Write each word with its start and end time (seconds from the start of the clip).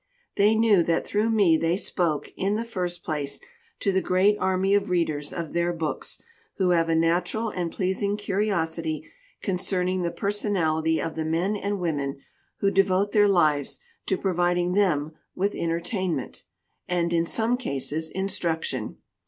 They 0.35 0.55
knew 0.55 0.81
that 0.81 1.05
through 1.05 1.29
me 1.29 1.57
they 1.57 1.77
spoke, 1.77 2.31
in 2.35 2.55
the 2.55 2.63
first 2.65 3.03
place, 3.03 3.39
to 3.81 3.91
the 3.91 4.01
great 4.01 4.35
army 4.39 4.73
of 4.73 4.89
readers 4.89 5.31
of 5.31 5.53
their 5.53 5.71
books 5.71 6.19
who 6.57 6.71
have 6.71 6.89
a 6.89 6.95
natural 6.95 7.49
and 7.49 7.71
pleasing 7.71 8.17
curiosity 8.17 9.07
concerning 9.43 10.01
the 10.01 10.09
personality 10.09 10.99
of 10.99 11.13
the 11.13 11.23
men 11.23 11.55
and 11.55 11.79
women 11.79 12.19
who 12.61 12.71
devote 12.71 13.11
their 13.11 13.27
lives 13.27 13.79
to 14.07 14.17
providing 14.17 14.73
them 14.73 15.11
with 15.35 15.53
entertainment, 15.53 16.45
and, 16.87 17.13
in 17.13 17.27
some 17.27 17.55
cases, 17.55 18.09
instruction. 18.09 18.97